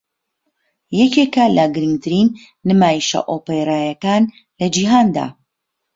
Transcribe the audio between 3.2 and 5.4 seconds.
ئۆپێراییەکان لە جیهاندا